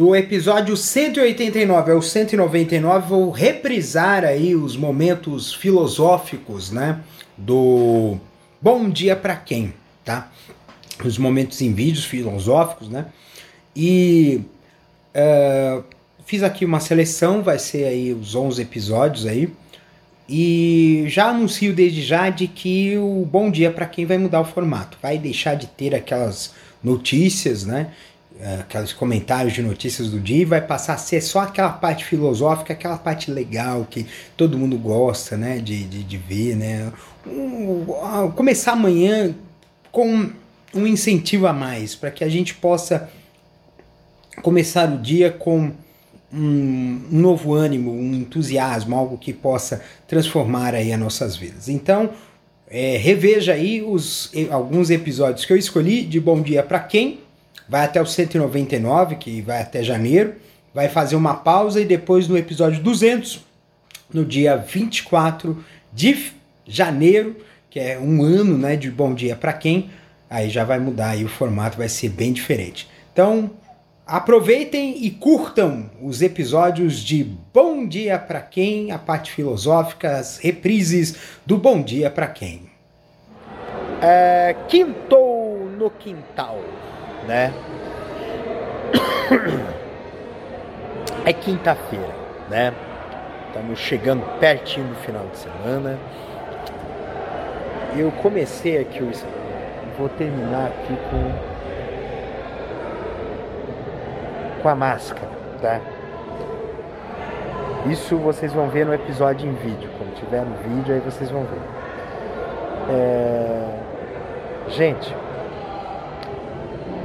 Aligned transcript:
Do 0.00 0.16
episódio 0.16 0.78
189 0.78 1.92
ao 1.92 2.00
199, 2.00 3.06
vou 3.06 3.30
reprisar 3.30 4.24
aí 4.24 4.56
os 4.56 4.74
momentos 4.74 5.52
filosóficos, 5.52 6.70
né? 6.70 7.02
Do 7.36 8.16
Bom 8.62 8.88
Dia 8.88 9.14
para 9.14 9.36
Quem, 9.36 9.74
tá? 10.02 10.32
Os 11.04 11.18
momentos 11.18 11.60
em 11.60 11.74
vídeos 11.74 12.06
filosóficos, 12.06 12.88
né? 12.88 13.08
E 13.76 14.40
uh, 15.14 15.84
fiz 16.24 16.42
aqui 16.42 16.64
uma 16.64 16.80
seleção, 16.80 17.42
vai 17.42 17.58
ser 17.58 17.84
aí 17.84 18.14
os 18.14 18.34
11 18.34 18.62
episódios 18.62 19.26
aí. 19.26 19.52
E 20.26 21.04
já 21.08 21.26
anuncio 21.26 21.74
desde 21.74 22.00
já 22.00 22.30
de 22.30 22.46
que 22.46 22.96
o 22.96 23.28
Bom 23.30 23.50
Dia 23.50 23.70
para 23.70 23.84
quem 23.84 24.06
vai 24.06 24.16
mudar 24.16 24.40
o 24.40 24.46
formato. 24.46 24.96
Vai 25.02 25.18
deixar 25.18 25.56
de 25.56 25.66
ter 25.66 25.94
aquelas 25.94 26.54
notícias, 26.82 27.66
né? 27.66 27.90
Aqueles 28.60 28.92
comentários 28.92 29.52
de 29.52 29.62
notícias 29.62 30.08
do 30.08 30.18
dia 30.18 30.42
e 30.42 30.44
vai 30.44 30.60
passar 30.60 30.94
a 30.94 30.98
ser 30.98 31.20
só 31.20 31.40
aquela 31.40 31.70
parte 31.70 32.04
filosófica, 32.04 32.72
aquela 32.72 32.96
parte 32.96 33.30
legal 33.30 33.86
que 33.88 34.06
todo 34.36 34.58
mundo 34.58 34.78
gosta, 34.78 35.36
né? 35.36 35.58
De, 35.58 35.84
de, 35.84 36.02
de 36.02 36.16
ver, 36.16 36.56
né? 36.56 36.92
Um, 37.26 38.30
começar 38.34 38.72
amanhã 38.72 39.34
com 39.92 40.30
um 40.74 40.86
incentivo 40.86 41.46
a 41.46 41.52
mais 41.52 41.94
para 41.94 42.10
que 42.10 42.24
a 42.24 42.28
gente 42.28 42.54
possa 42.54 43.10
começar 44.42 44.90
o 44.90 44.98
dia 44.98 45.30
com 45.30 45.72
um 46.32 47.00
novo 47.10 47.54
ânimo, 47.54 47.92
um 47.92 48.14
entusiasmo, 48.14 48.96
algo 48.96 49.18
que 49.18 49.32
possa 49.32 49.82
transformar 50.06 50.74
aí 50.74 50.92
as 50.92 51.00
nossas 51.00 51.36
vidas. 51.36 51.68
Então, 51.68 52.10
é, 52.68 52.96
reveja 52.96 53.52
aí 53.52 53.82
os, 53.82 54.30
alguns 54.50 54.90
episódios 54.90 55.44
que 55.44 55.52
eu 55.52 55.56
escolhi 55.56 56.04
de 56.04 56.20
Bom 56.20 56.40
Dia 56.40 56.62
para 56.62 56.78
Quem, 56.78 57.18
vai 57.68 57.84
até 57.84 58.00
o 58.00 58.06
199, 58.06 59.16
que 59.16 59.40
vai 59.40 59.62
até 59.62 59.82
janeiro, 59.82 60.34
vai 60.74 60.88
fazer 60.88 61.16
uma 61.16 61.34
pausa 61.34 61.80
e 61.80 61.84
depois 61.84 62.28
no 62.28 62.36
episódio 62.36 62.82
200, 62.82 63.40
no 64.12 64.24
dia 64.24 64.56
24 64.56 65.64
de 65.92 66.32
janeiro, 66.66 67.36
que 67.68 67.78
é 67.78 67.98
um 67.98 68.22
ano 68.22 68.58
né, 68.58 68.76
de 68.76 68.90
Bom 68.90 69.14
Dia 69.14 69.36
para 69.36 69.52
Quem, 69.52 69.90
aí 70.28 70.48
já 70.48 70.64
vai 70.64 70.78
mudar 70.78 71.16
e 71.16 71.24
o 71.24 71.28
formato 71.28 71.78
vai 71.78 71.88
ser 71.88 72.08
bem 72.08 72.32
diferente. 72.32 72.88
Então, 73.12 73.50
Aproveitem 74.10 75.04
e 75.04 75.08
curtam 75.08 75.88
os 76.02 76.20
episódios 76.20 76.98
de 76.98 77.22
Bom 77.54 77.86
Dia 77.86 78.18
para 78.18 78.40
Quem, 78.40 78.90
a 78.90 78.98
parte 78.98 79.30
filosófica, 79.30 80.16
as 80.16 80.36
reprises 80.38 81.14
do 81.46 81.56
Bom 81.56 81.80
Dia 81.80 82.10
para 82.10 82.26
Quem. 82.26 82.62
É, 84.02 84.56
quintou 84.66 85.70
no 85.78 85.88
quintal, 85.90 86.58
né? 87.26 87.52
É 91.26 91.34
quinta-feira, 91.34 92.08
né? 92.48 92.72
Estamos 93.48 93.78
chegando 93.78 94.24
pertinho 94.38 94.86
do 94.88 94.94
final 94.96 95.26
de 95.26 95.36
semana. 95.36 95.98
Eu 97.94 98.10
comecei 98.22 98.78
aqui 98.78 99.02
o. 99.02 99.10
Vou 99.98 100.08
terminar 100.08 100.68
aqui 100.68 100.96
com 101.10 101.60
com 104.62 104.68
a 104.68 104.74
máscara, 104.74 105.28
tá? 105.60 105.80
Isso 107.86 108.16
vocês 108.16 108.52
vão 108.52 108.68
ver 108.68 108.84
no 108.84 108.94
episódio 108.94 109.48
em 109.48 109.54
vídeo. 109.54 109.90
Quando 109.96 110.14
tiver 110.14 110.44
no 110.44 110.54
vídeo, 110.56 110.94
aí 110.94 111.00
vocês 111.00 111.30
vão 111.30 111.44
ver. 111.44 111.60
É... 112.90 113.80
Gente, 114.68 115.14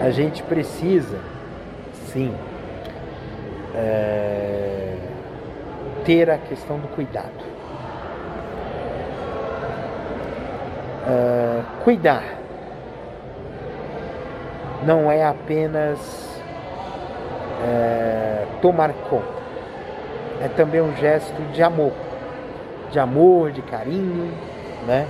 a 0.00 0.10
gente 0.10 0.42
precisa, 0.42 1.18
sim, 2.12 2.34
é... 3.74 4.96
ter 6.04 6.30
a 6.30 6.38
questão 6.38 6.78
do 6.78 6.88
cuidado. 6.88 7.44
É... 11.06 11.62
Cuidar 11.84 12.38
não 14.84 15.10
é 15.10 15.24
apenas 15.24 16.28
é, 17.64 18.46
tomar 18.62 18.92
conta. 19.10 19.38
É 20.40 20.48
também 20.48 20.80
um 20.80 20.94
gesto 20.96 21.40
de 21.52 21.62
amor, 21.62 21.92
de 22.92 22.98
amor, 22.98 23.50
de 23.50 23.62
carinho, 23.62 24.32
né? 24.86 25.06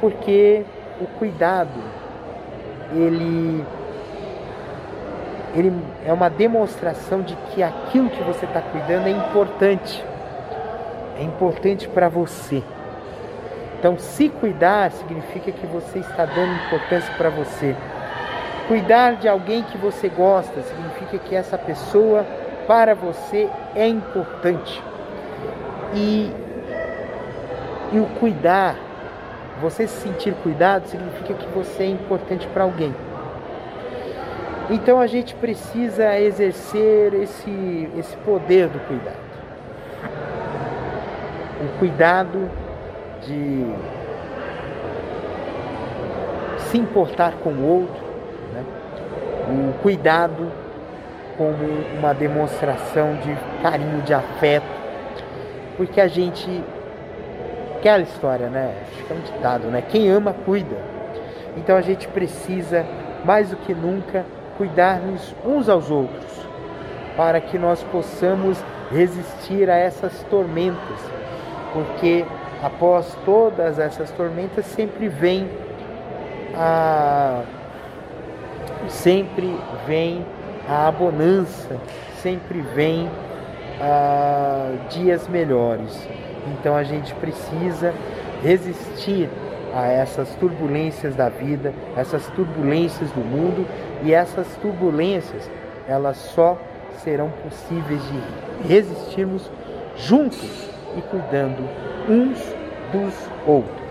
Porque 0.00 0.64
o 1.00 1.06
cuidado, 1.18 1.80
ele, 2.92 3.64
ele 5.54 5.72
é 6.04 6.12
uma 6.12 6.30
demonstração 6.30 7.22
de 7.22 7.36
que 7.50 7.62
aquilo 7.62 8.08
que 8.08 8.22
você 8.22 8.46
está 8.46 8.60
cuidando 8.60 9.06
é 9.06 9.10
importante, 9.10 10.02
é 11.18 11.22
importante 11.22 11.86
para 11.88 12.08
você. 12.08 12.62
Então, 13.78 13.98
se 13.98 14.28
cuidar 14.28 14.90
significa 14.92 15.52
que 15.52 15.66
você 15.66 15.98
está 15.98 16.24
dando 16.24 16.54
importância 16.66 17.12
para 17.14 17.28
você. 17.28 17.76
Cuidar 18.68 19.16
de 19.16 19.28
alguém 19.28 19.62
que 19.64 19.76
você 19.76 20.08
gosta 20.08 20.62
significa 20.62 21.18
que 21.18 21.34
essa 21.34 21.58
pessoa 21.58 22.24
para 22.66 22.94
você 22.94 23.50
é 23.74 23.86
importante. 23.86 24.82
E, 25.94 26.32
e 27.92 27.98
o 27.98 28.06
cuidar, 28.20 28.76
você 29.60 29.86
se 29.86 30.00
sentir 30.00 30.32
cuidado, 30.42 30.86
significa 30.86 31.34
que 31.34 31.46
você 31.48 31.82
é 31.82 31.88
importante 31.88 32.46
para 32.46 32.62
alguém. 32.62 32.94
Então 34.70 35.00
a 35.00 35.06
gente 35.06 35.34
precisa 35.34 36.18
exercer 36.18 37.14
esse, 37.14 37.88
esse 37.98 38.16
poder 38.18 38.68
do 38.68 38.78
cuidado. 38.86 39.32
O 41.60 41.78
cuidado 41.78 42.50
de 43.22 43.66
se 46.70 46.78
importar 46.78 47.34
com 47.42 47.50
o 47.50 47.68
outro, 47.68 48.02
o 49.48 49.72
cuidado 49.82 50.50
como 51.36 51.64
uma 51.98 52.14
demonstração 52.14 53.16
de 53.16 53.36
carinho, 53.62 54.02
de 54.02 54.14
afeto, 54.14 54.66
porque 55.76 56.00
a 56.00 56.08
gente 56.08 56.62
aquela 57.78 58.04
história, 58.04 58.48
né? 58.48 58.76
Acho 58.82 59.04
que 59.04 59.12
é 59.12 59.16
um 59.16 59.20
ditado, 59.20 59.66
né? 59.66 59.82
Quem 59.82 60.08
ama 60.08 60.32
cuida. 60.32 60.76
Então 61.56 61.76
a 61.76 61.80
gente 61.80 62.06
precisa 62.08 62.86
mais 63.24 63.50
do 63.50 63.56
que 63.56 63.74
nunca 63.74 64.24
cuidar-nos 64.62 65.34
uns 65.44 65.68
aos 65.68 65.90
outros, 65.90 66.30
para 67.16 67.40
que 67.40 67.58
nós 67.58 67.82
possamos 67.90 68.56
resistir 68.92 69.68
a 69.68 69.74
essas 69.74 70.22
tormentas, 70.30 71.00
porque 71.72 72.24
após 72.62 73.12
todas 73.24 73.80
essas 73.80 74.08
tormentas 74.12 74.64
sempre 74.66 75.08
vem 75.08 75.50
a 76.54 77.42
sempre 78.86 79.58
vem 79.84 80.24
a 80.68 80.92
bonança, 80.92 81.76
sempre 82.18 82.60
vem 82.60 83.10
a 83.80 84.70
dias 84.90 85.26
melhores. 85.26 86.08
Então 86.52 86.76
a 86.76 86.84
gente 86.84 87.12
precisa 87.14 87.92
resistir 88.44 89.28
a 89.74 89.86
essas 89.86 90.28
turbulências 90.36 91.14
da 91.14 91.28
vida, 91.28 91.72
essas 91.96 92.26
turbulências 92.28 93.10
do 93.12 93.20
mundo 93.20 93.66
e 94.02 94.12
essas 94.12 94.46
turbulências 94.56 95.50
elas 95.88 96.16
só 96.16 96.58
serão 97.02 97.30
possíveis 97.42 98.00
de 98.02 98.68
resistirmos 98.68 99.50
juntos 99.96 100.68
e 100.96 101.02
cuidando 101.02 101.68
uns 102.08 102.38
dos 102.92 103.14
outros. 103.46 103.82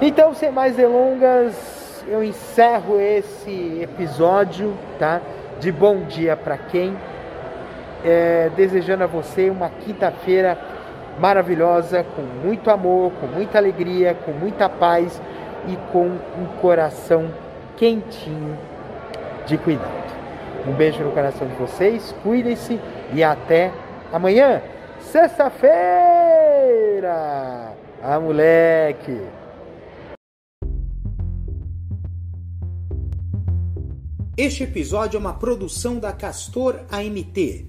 Então, 0.00 0.34
sem 0.34 0.50
mais 0.50 0.76
delongas, 0.76 2.04
eu 2.06 2.22
encerro 2.24 3.00
esse 3.00 3.80
episódio, 3.82 4.74
tá? 4.98 5.20
De 5.58 5.70
bom 5.70 6.04
dia 6.04 6.36
para 6.36 6.56
quem. 6.56 6.96
É, 8.02 8.50
desejando 8.56 9.04
a 9.04 9.06
você 9.06 9.50
uma 9.50 9.68
quinta-feira 9.68 10.56
maravilhosa, 11.18 12.04
com 12.04 12.22
muito 12.22 12.70
amor, 12.70 13.12
com 13.20 13.26
muita 13.26 13.58
alegria, 13.58 14.14
com 14.14 14.32
muita 14.32 14.68
paz 14.68 15.20
e 15.66 15.76
com 15.92 16.06
um 16.06 16.46
coração 16.60 17.32
quentinho 17.76 18.58
de 19.46 19.58
cuidado. 19.58 20.10
Um 20.66 20.72
beijo 20.72 21.02
no 21.02 21.12
coração 21.12 21.46
de 21.48 21.54
vocês, 21.54 22.14
cuidem-se 22.22 22.78
e 23.12 23.24
até 23.24 23.72
amanhã, 24.12 24.62
sexta-feira! 25.00 25.70
Ah, 28.02 28.20
moleque! 28.20 29.20
Este 34.36 34.64
episódio 34.64 35.18
é 35.18 35.20
uma 35.20 35.34
produção 35.34 35.98
da 35.98 36.12
Castor 36.12 36.80
AMT 36.90 37.68